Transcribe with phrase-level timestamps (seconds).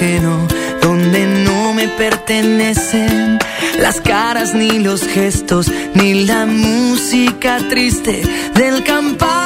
[0.00, 0.48] Ajeno,
[0.80, 3.38] donde no me pertenecen
[3.78, 8.22] las caras ni los gestos, ni la música triste
[8.54, 9.44] del campanillero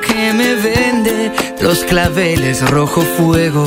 [0.00, 1.30] que me vende
[1.60, 3.66] los claveles rojo fuego.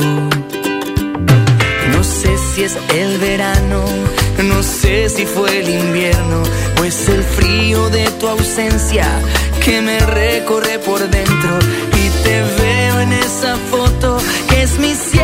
[1.92, 3.84] No sé si es el verano,
[4.42, 6.42] no sé si fue el invierno,
[6.76, 9.06] pues el frío de tu ausencia
[9.64, 11.58] que me recorre por dentro
[11.96, 15.19] y te veo en esa foto que es mi cielo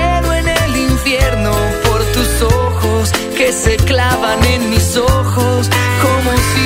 [3.47, 5.70] que se clavan en mis ojos
[6.02, 6.66] como si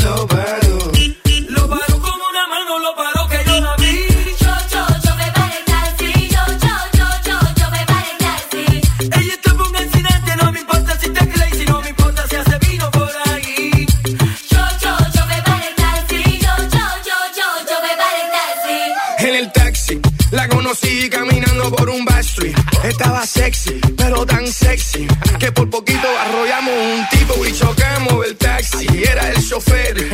[23.25, 25.07] Sexy, pero tan sexy
[25.39, 28.87] que por poquito arrollamos un tipo y chocamos el taxi.
[29.03, 30.09] Era el chofer,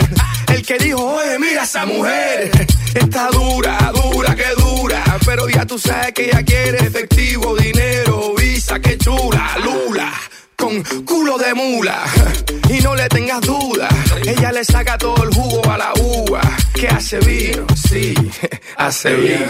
[0.54, 2.52] el que dijo, oye, mira esa mujer.
[2.94, 5.04] Está dura, dura, que dura.
[5.26, 10.14] Pero ya tú sabes que ella quiere efectivo, dinero, visa, que chula, lula
[10.58, 12.04] con culo de mula.
[12.70, 13.88] Y no le tengas duda,
[14.26, 16.42] ella le saca todo el jugo a la uva.
[16.74, 18.14] Que hace vino, sí,
[18.78, 19.46] hace vino.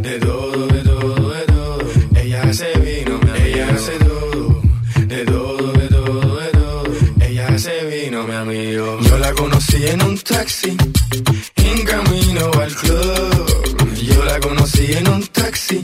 [0.00, 1.17] De todo, de todo,
[2.48, 4.62] hace vino, ella hace todo,
[5.06, 6.84] de todo, de todo, de todo.
[7.20, 8.98] Ella hace vino, mi amigo.
[9.00, 10.76] Yo la conocí en un taxi,
[11.56, 13.94] en camino al club.
[13.94, 15.80] Yo la conocí en un taxi,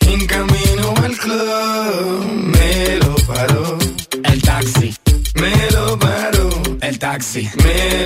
[0.00, 2.24] en camino al club.
[2.58, 3.78] Me lo paró.
[4.24, 4.94] El taxi.
[5.34, 6.48] Me lo paró.
[6.80, 7.48] El taxi.
[7.62, 8.05] Me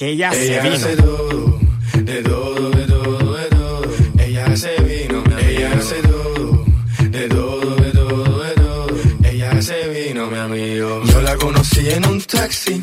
[0.00, 0.76] Que ella, ella se vino.
[0.76, 1.60] Hace todo,
[1.92, 3.82] de todo, de todo, de todo.
[4.18, 6.64] Ella se vino, ella hace todo,
[7.10, 8.86] de todo, de todo, de todo.
[9.24, 11.02] Ella se vino, mi amigo.
[11.04, 12.80] Yo la conocí en un taxi,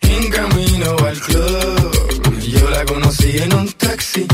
[0.00, 2.40] en camino al club.
[2.58, 4.26] Yo la conocí en un taxi,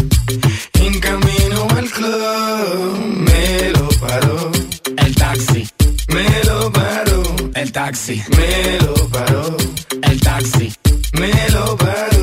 [0.80, 2.98] en camino al club.
[3.28, 4.50] Me lo paró.
[4.96, 5.68] El taxi.
[6.08, 7.22] Me lo paró.
[7.54, 8.22] El taxi.
[8.30, 9.56] Me lo paró.
[10.00, 10.77] El taxi
[11.18, 12.17] me lo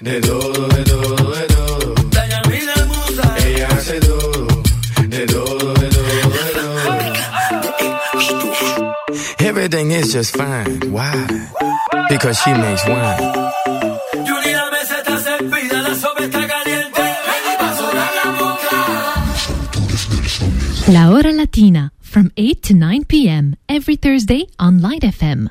[0.00, 1.94] de todo, de todo, de todo.
[3.46, 4.46] Ella hace todo,
[5.08, 6.78] de todo, de todo, de todo.
[9.40, 10.80] Everything is just fine.
[10.92, 11.26] Why?
[12.08, 13.18] Because she makes wine.
[14.26, 17.02] Yuri, la mesa está servida, la sopa está caliente.
[20.88, 23.56] La Hora Latina, from 8 to 9 p.m.
[23.68, 25.50] every Thursday on Light FM.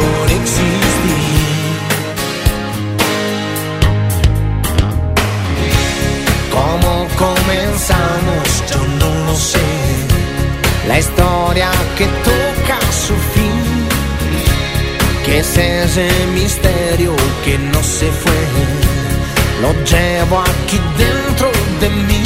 [0.00, 1.20] por existir.
[6.56, 6.92] ¿Cómo
[7.24, 8.44] comenzamos?
[8.70, 9.68] Yo no lo sé.
[10.88, 13.60] La historia que toca su fin.
[15.24, 17.14] Que es ese misterio
[17.44, 18.40] que no se fue.
[19.62, 22.24] Lo llevo aquí dentro de mí.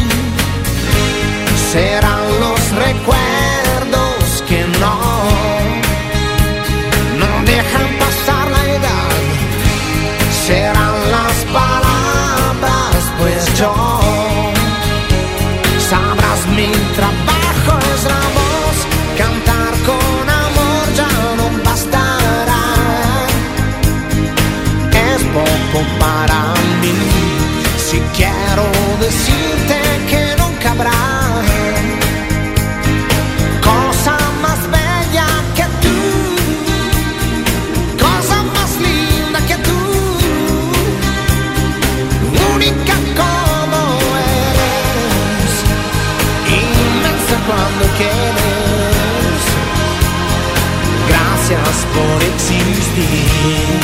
[1.72, 3.23] Serán los recuerdos
[25.74, 26.94] poco para mí,
[27.76, 28.64] si quiero
[29.00, 29.76] decirte
[30.08, 31.02] que nunca habrá
[33.60, 35.26] cosa más bella
[35.56, 35.98] que tú,
[38.04, 39.78] cosa más linda que tú
[42.54, 43.80] única como
[44.50, 45.52] eres,
[46.62, 49.42] inmensa cuando quieres.
[51.08, 53.83] Gracias por existir.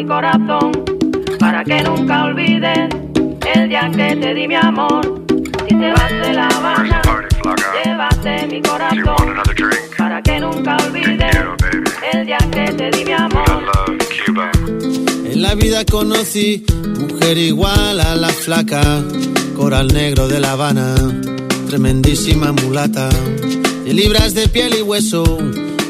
[0.00, 0.72] Mi corazón
[1.38, 2.88] para que nunca olvides
[3.54, 5.22] el día que te di mi amor.
[5.68, 7.02] Si te vas de La Habana,
[7.84, 9.34] llévate mi corazón
[9.98, 11.36] para que nunca olvides
[12.14, 13.62] el día que te di mi amor.
[15.26, 16.64] En la vida conocí
[16.98, 19.02] mujer igual a la flaca,
[19.54, 20.94] coral negro de La Habana,
[21.68, 23.10] tremendísima mulata,
[23.84, 25.24] de libras de piel y hueso,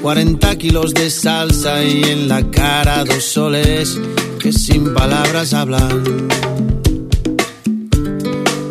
[0.03, 3.99] 40 kilos de salsa y en la cara dos soles
[4.39, 6.29] que sin palabras hablan.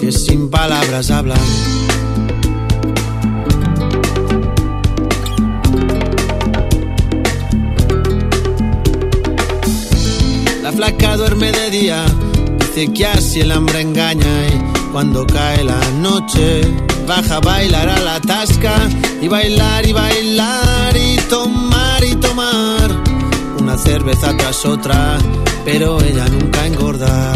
[0.01, 1.37] Que sin palabras hablan.
[10.63, 12.05] La flaca duerme de día,
[12.57, 18.21] dice que así el hambre engaña y cuando cae la noche baja, bailar a la
[18.21, 18.75] tasca
[19.19, 22.87] y bailar y bailar y tomar y tomar
[23.59, 25.17] una cerveza tras otra,
[25.65, 27.33] pero ella nunca engorda.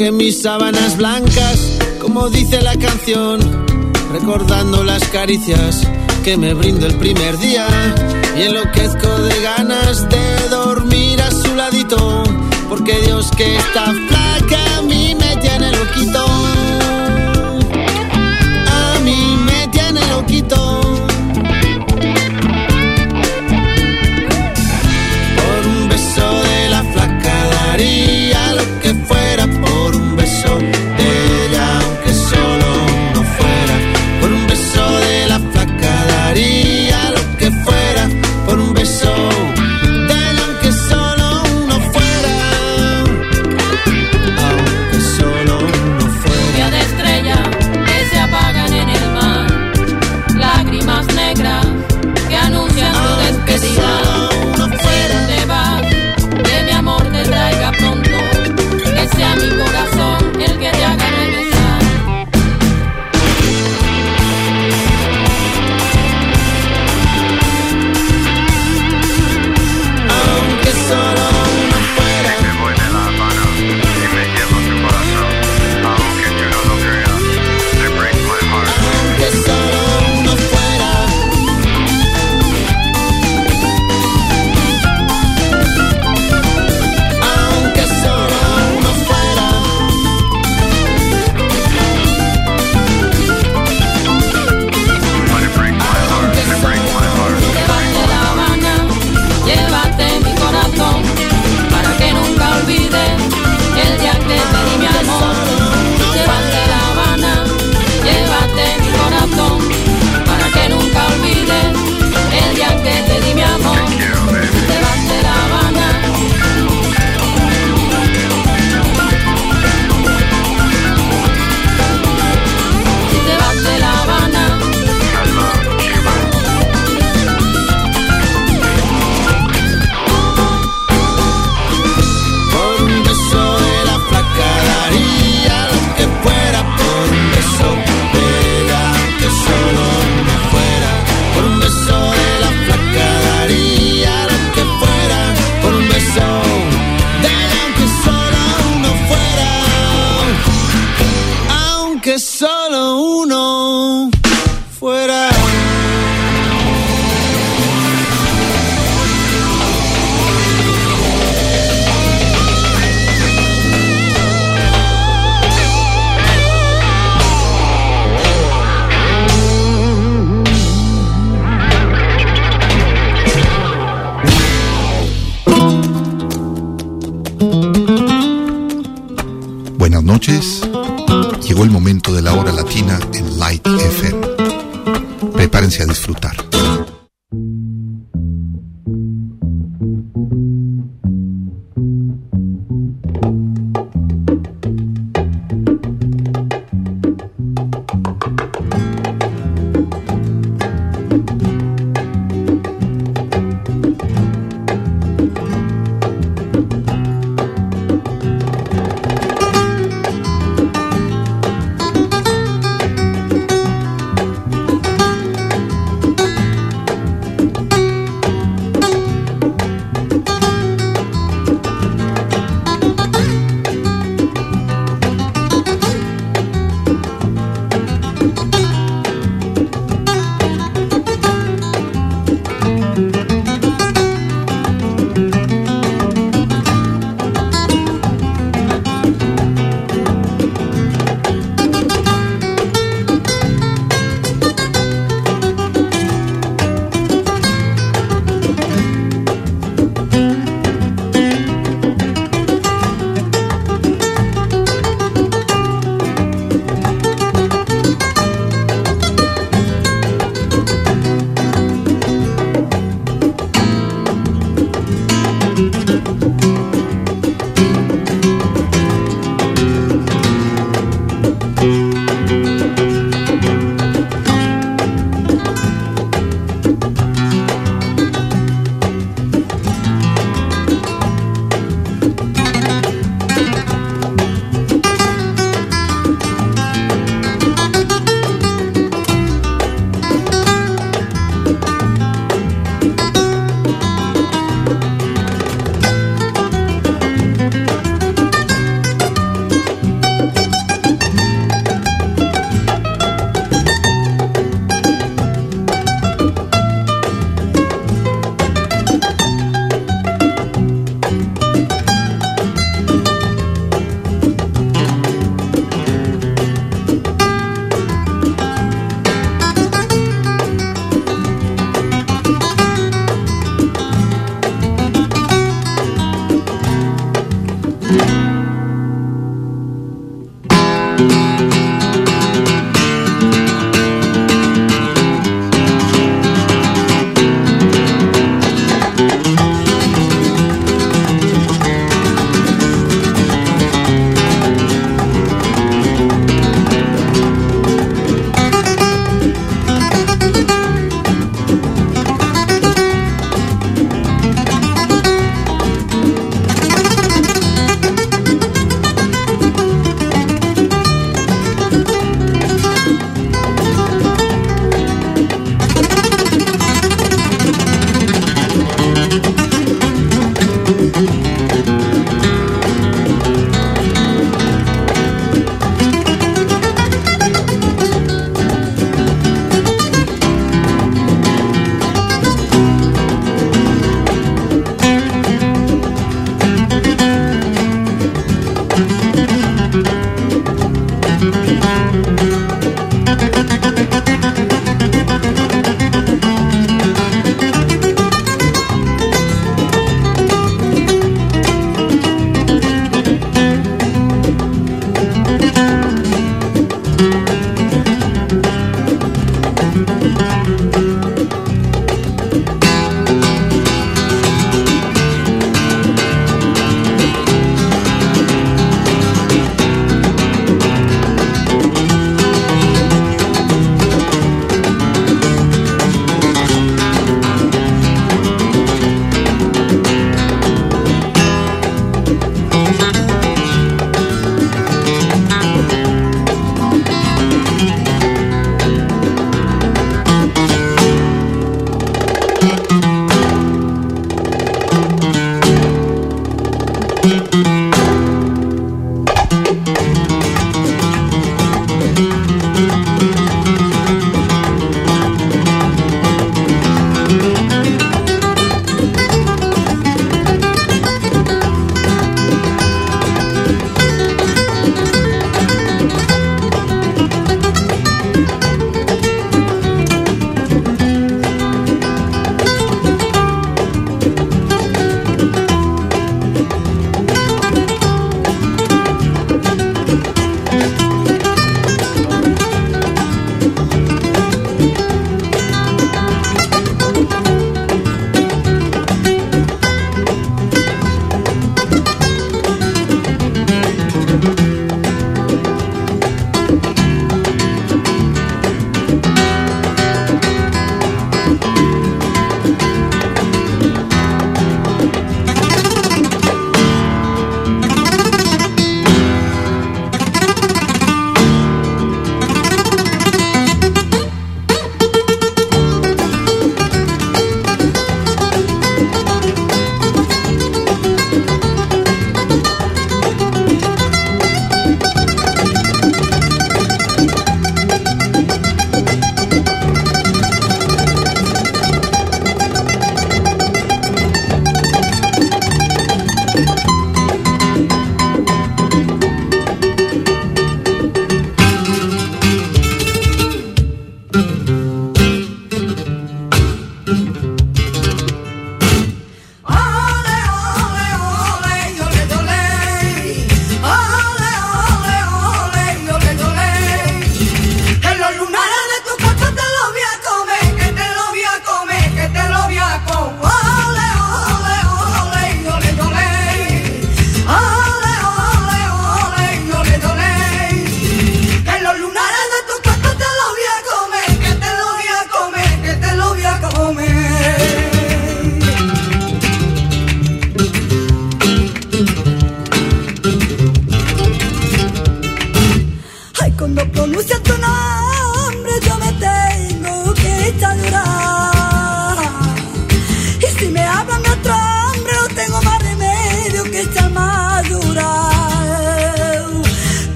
[0.00, 3.38] que mis sábanas blancas, como dice la canción,
[4.10, 5.86] recordando las caricias
[6.24, 7.66] que me brindo el primer día
[8.34, 12.22] y enloquezco de ganas de dormir a su ladito,
[12.70, 16.39] porque Dios que está flaca a mí me tiene loquito.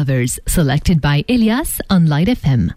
[0.00, 2.72] Lovers, selected by Elias on Light FM.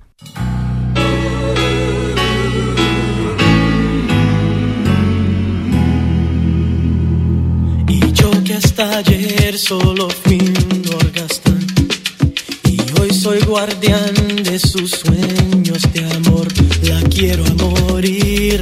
[7.88, 11.66] Y yo que hasta ayer solo fui un orgastán,
[12.66, 16.48] y hoy soy guardián de sus sueños de amor,
[16.82, 18.62] la quiero a morir.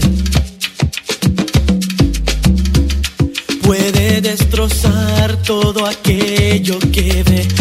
[3.63, 7.60] Puede destrozar todo aquello que ve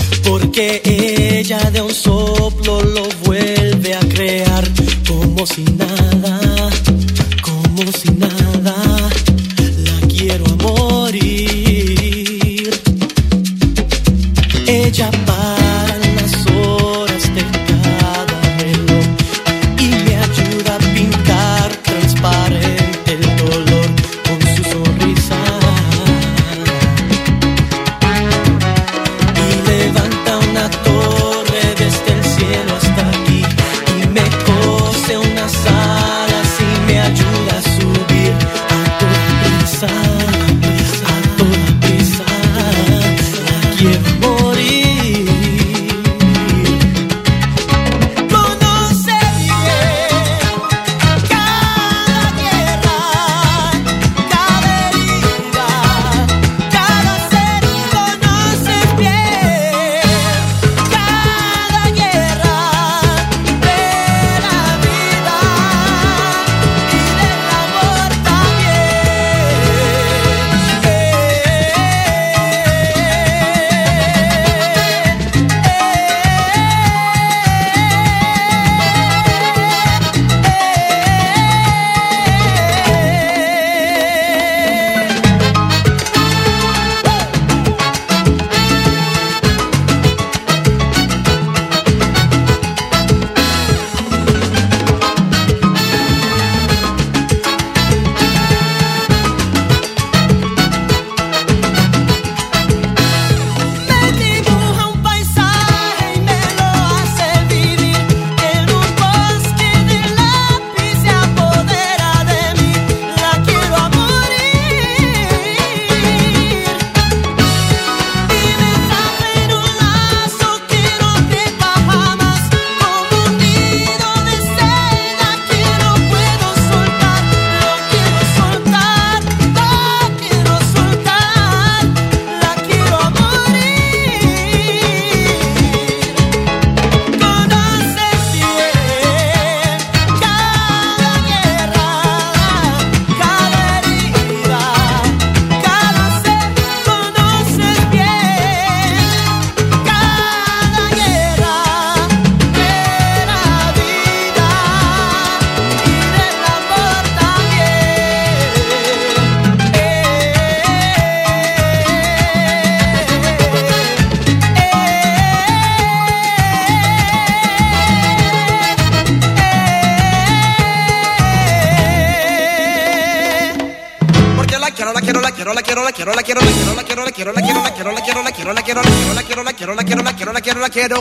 [175.89, 178.23] quiero, la quiero, la quiero, la quiero, la quiero, la quiero, la quiero, la quiero,
[178.23, 180.15] la quiero, la quiero, la quiero, la quiero, la quiero, la quiero, la quiero, la
[180.15, 180.97] quiero, la quiero, la quiero.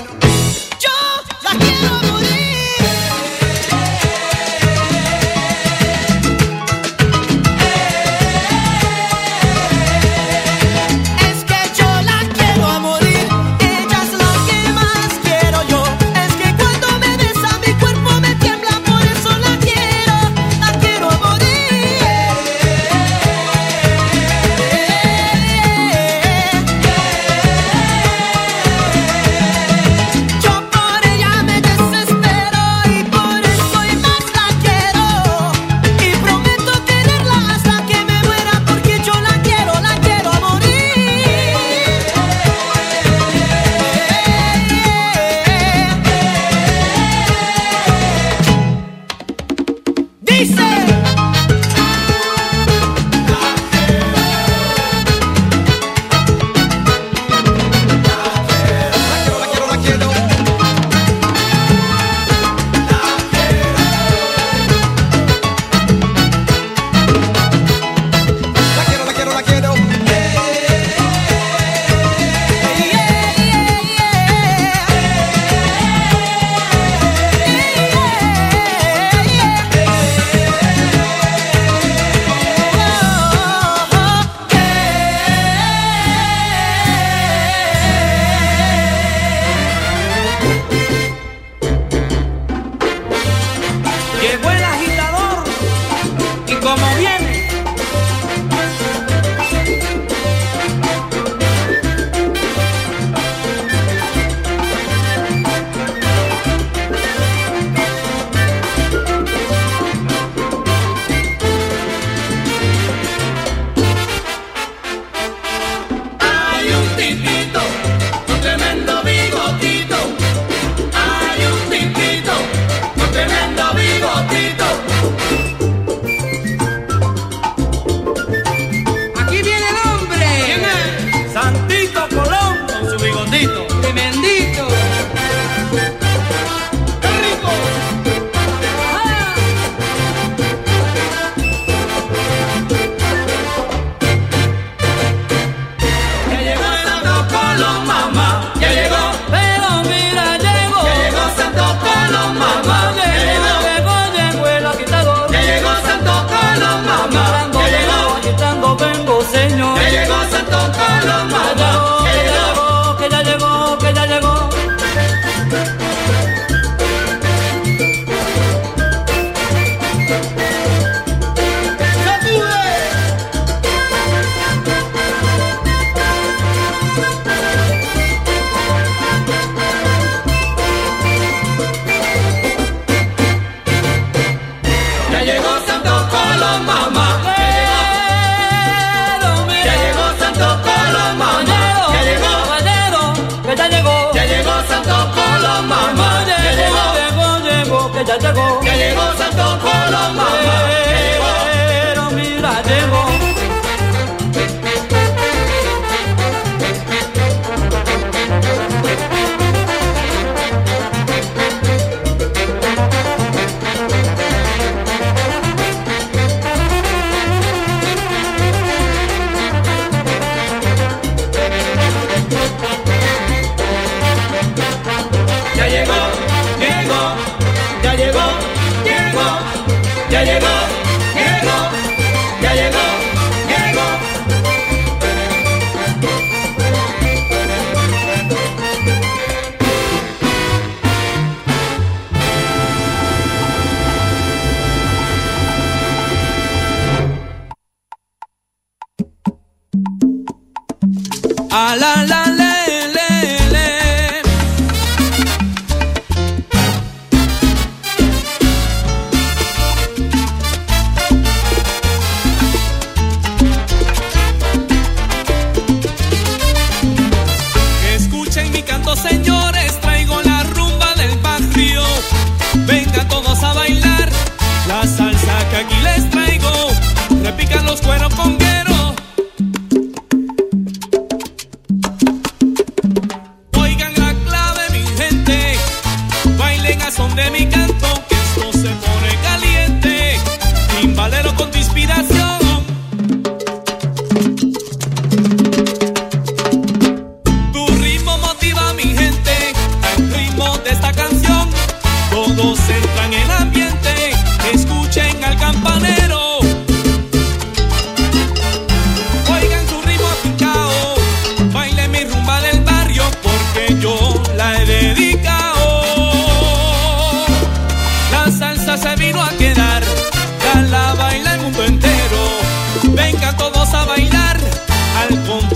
[0.80, 0.90] Yo
[1.42, 2.39] la quiero.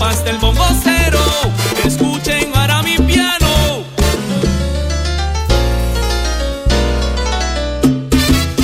[0.04, 1.20] compás del bombocero.
[1.84, 3.84] Escuchen ahora mi piano.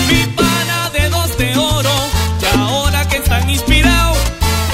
[0.09, 1.95] Mi pana de dos de oro,
[2.43, 4.19] y ahora que están inspirados,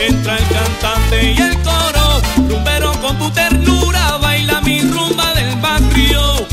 [0.00, 2.22] entra el cantante y el coro.
[2.48, 6.46] Rumbero con tu ternura, baila mi rumba del barrio.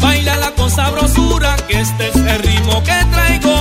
[0.00, 3.57] Baila la con sabrosura, que este es el ritmo que traigo.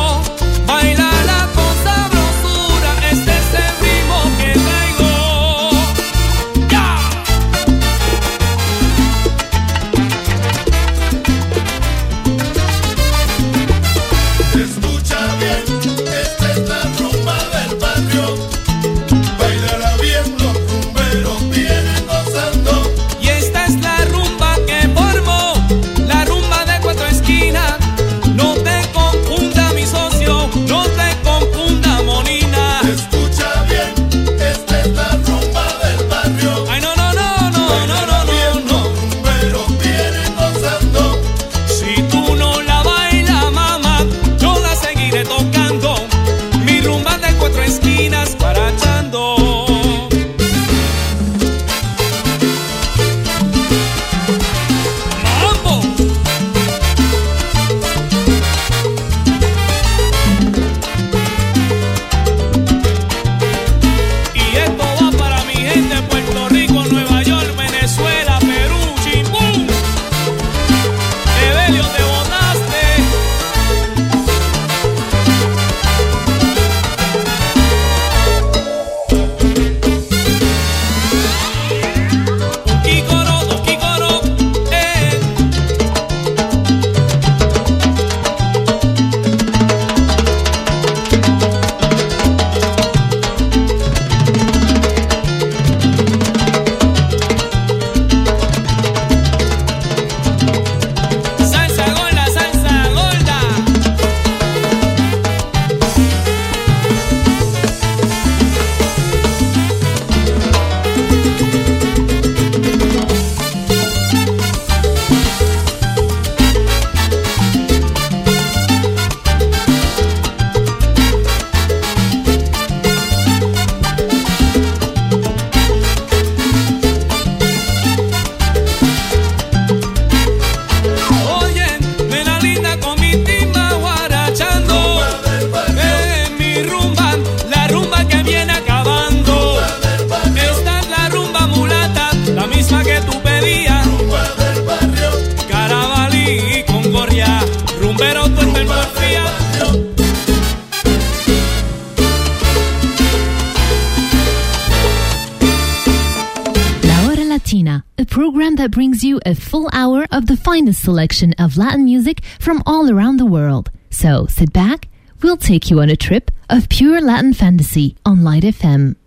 [165.47, 168.97] take you on a trip of pure Latin fantasy on Light FM.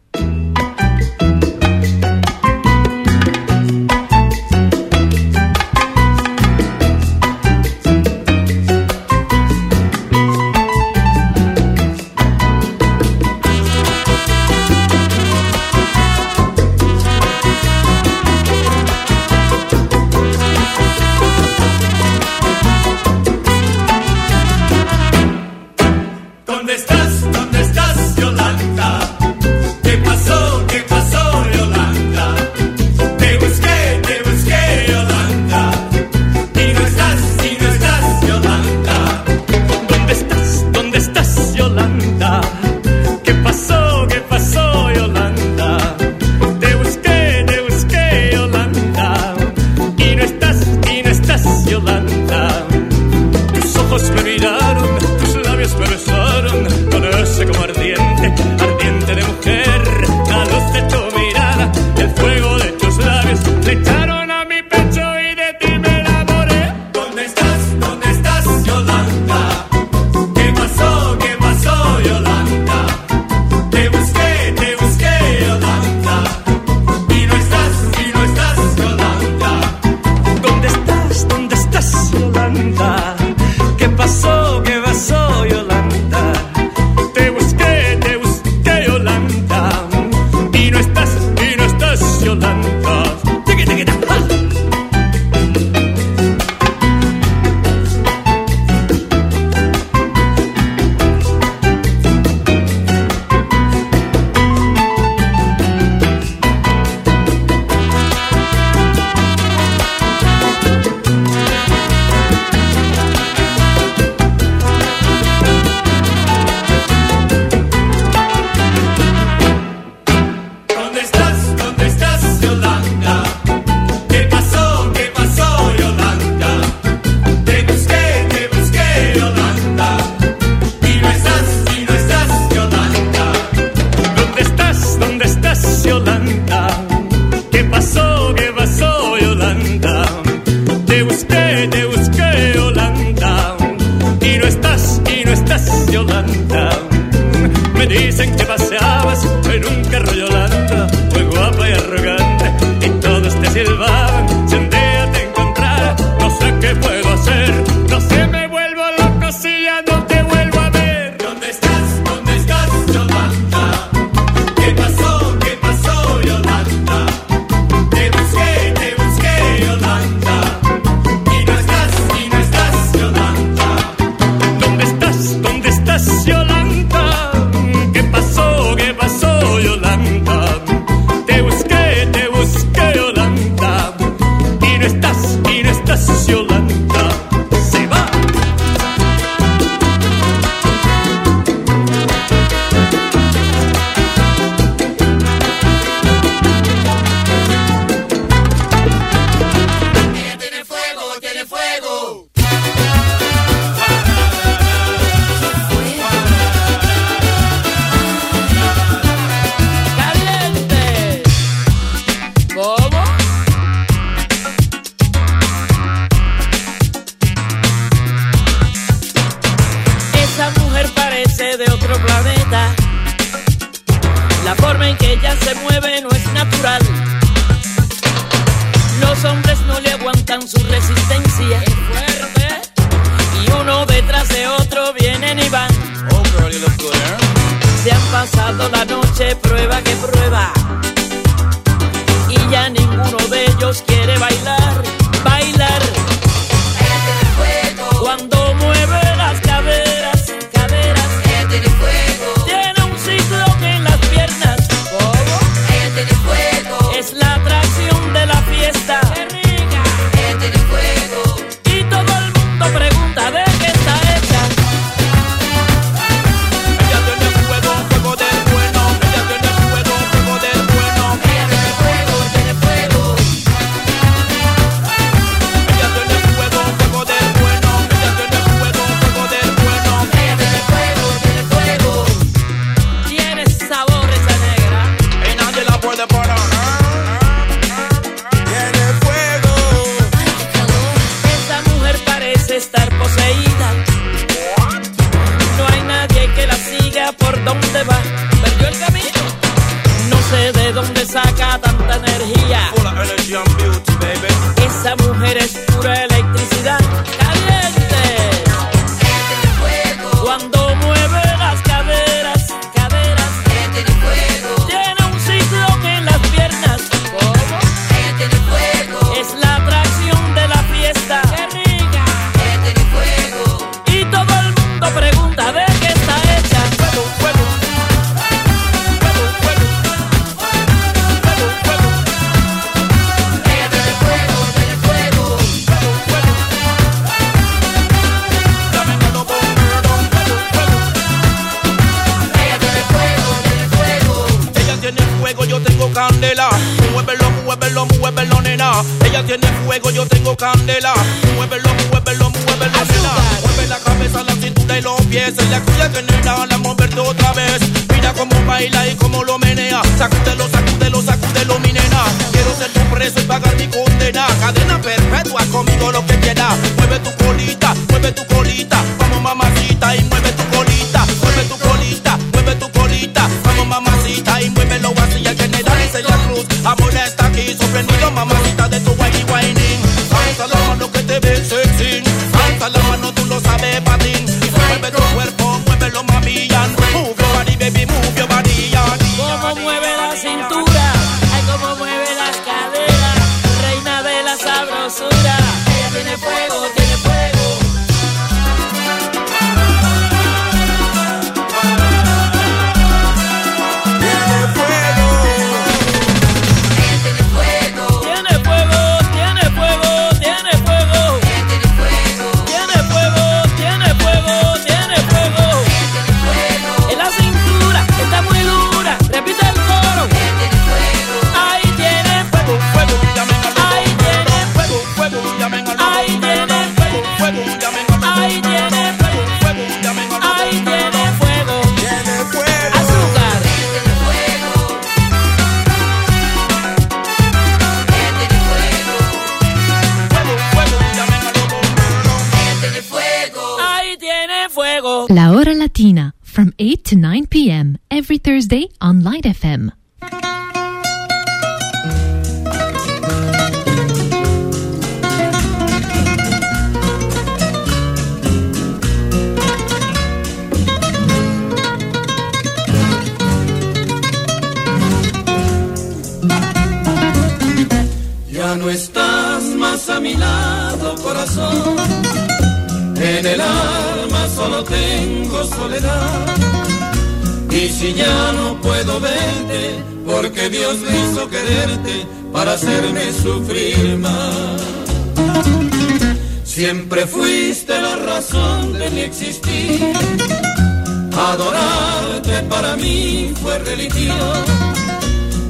[148.06, 150.29] Dicen que paseabas en un carro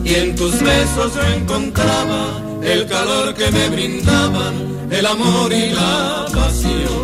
[0.05, 6.27] y en tus besos yo encontraba el calor que me brindaban el amor y la
[6.33, 7.03] pasión.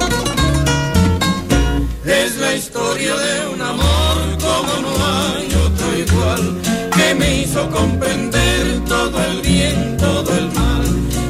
[2.04, 6.60] Es la historia de un amor como no hay otro igual
[6.96, 10.84] que me hizo comprender todo el bien, todo el mal,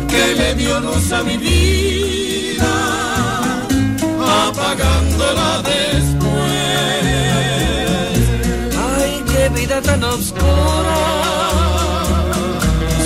[0.09, 2.74] que le dio luz a mi vida,
[4.47, 6.16] apagándola después
[9.83, 10.99] tan oscura.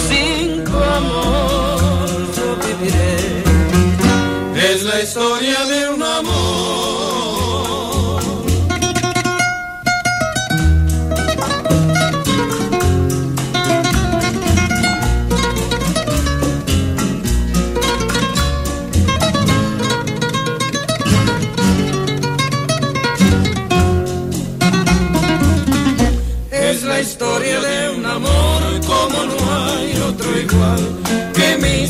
[0.09, 3.43] Sin amor yo viviré.
[4.73, 6.40] Es la historia de un amor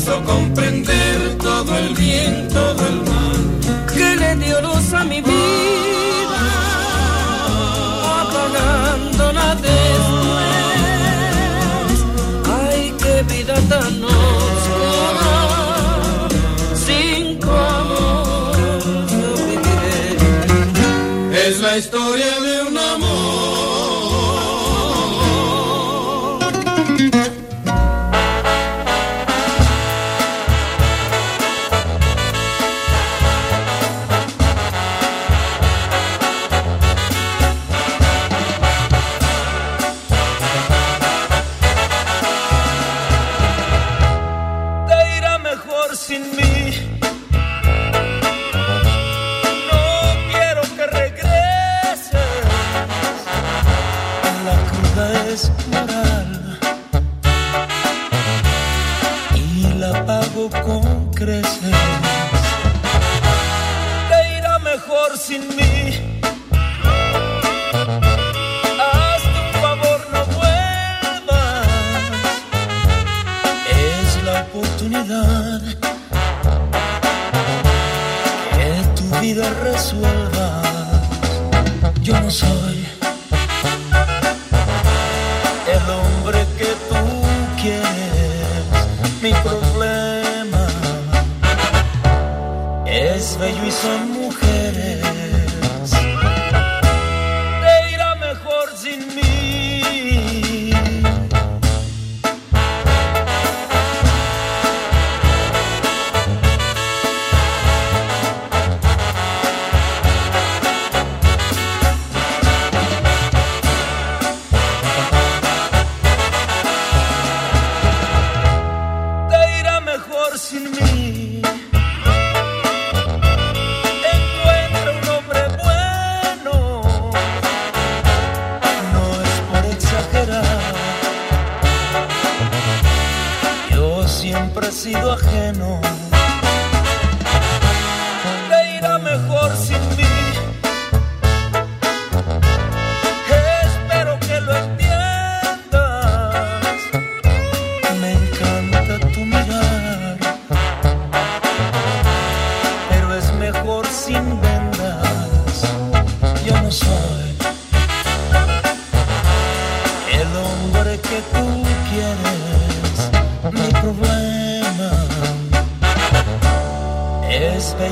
[0.01, 2.40] hizo comprender todo el bien
[55.31, 55.80] this.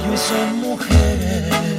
[0.02, 1.79] bello y son mujeres.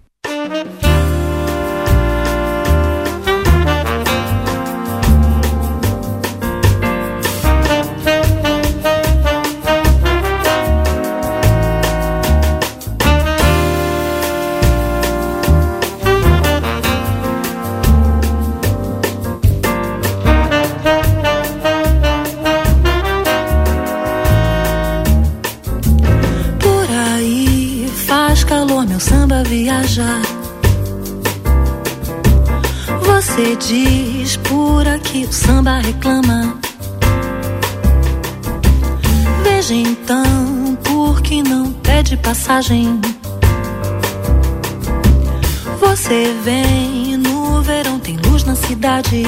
[45.79, 49.23] Você vem no verão, tem luz na cidade.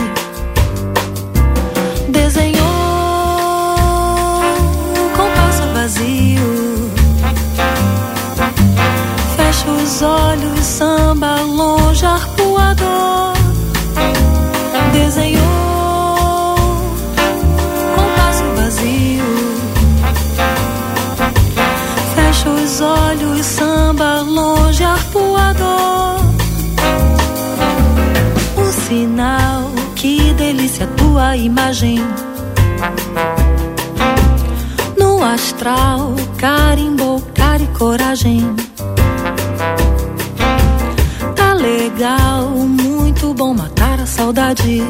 [31.36, 32.00] imagem.
[34.98, 38.56] No astral, carimbo, cara e coragem.
[41.36, 44.82] Tá legal, muito bom matar a saudade.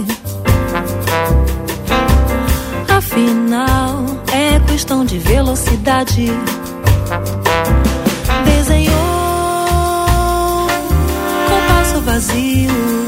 [2.89, 6.27] Afinal, é questão de velocidade.
[8.45, 8.93] Desenhou
[11.47, 13.02] com passo vazio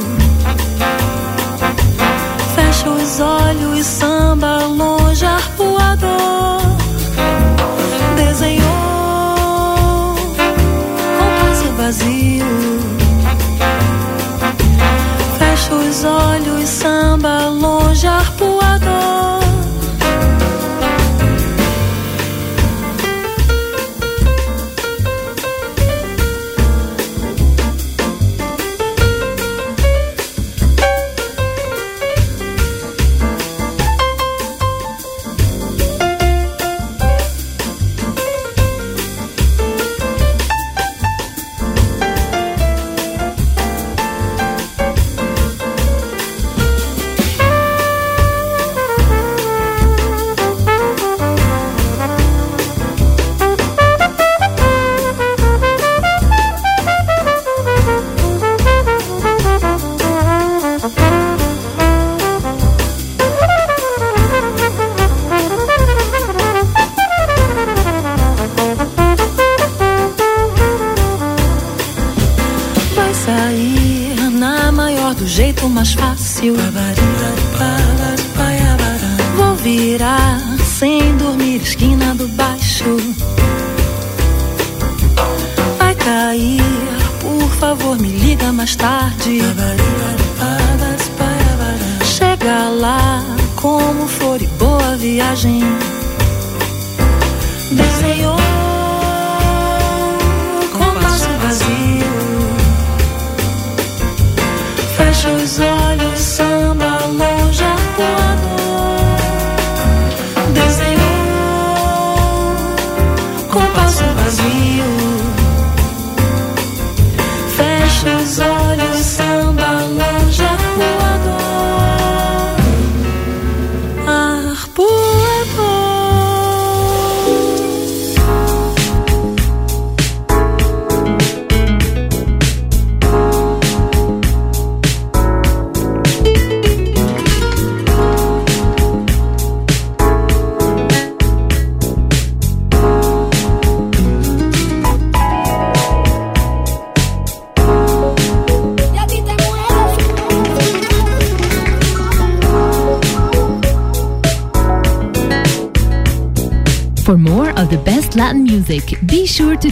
[3.15, 6.59] os olhos samba longe arpoador.
[8.17, 10.15] Desenhou
[11.19, 12.45] compasso vazio.
[15.39, 17.74] Fecha os olhos samba longe